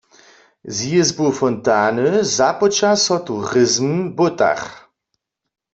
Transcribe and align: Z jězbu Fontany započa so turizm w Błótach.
Z 0.75 0.77
jězbu 0.91 1.27
Fontany 1.37 2.09
započa 2.37 2.91
so 3.05 3.17
turizm 3.27 3.89
w 4.07 4.11
Błótach. 4.15 4.63